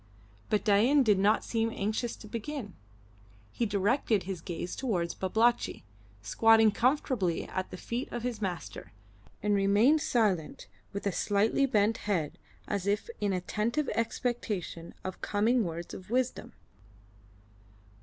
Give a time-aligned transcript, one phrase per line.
[0.49, 2.73] But Dain did not seem anxious to begin.
[3.51, 5.83] He directed his gaze towards Babalatchi,
[6.23, 8.93] squatting comfortably at the feet of his master,
[9.43, 15.63] and remained silent with a slightly bent head as if in attentive expectation of coming
[15.63, 16.53] words of wisdom.